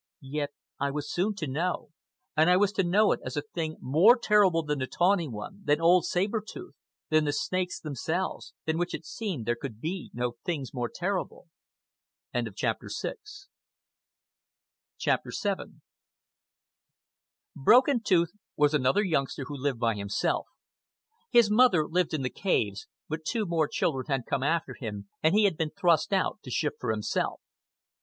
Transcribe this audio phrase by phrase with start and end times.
[0.23, 0.49] Yet
[0.79, 1.91] I was soon to know,
[2.35, 5.61] and I was to know it as a thing more terrible than the Tawny One,
[5.63, 6.73] than old Saber Tooth,
[7.09, 11.49] than the snakes themselves, than which it seemed there could be no things more terrible.
[12.33, 12.89] CHAPTER
[14.99, 15.81] VII
[17.55, 20.47] Broken Tooth was another youngster who lived by himself.
[21.29, 25.35] His mother lived in the caves, but two more children had come after him and
[25.35, 27.39] he had been thrust out to shift for himself.